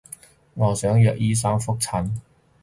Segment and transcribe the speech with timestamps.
[0.55, 2.09] 我想約醫生覆診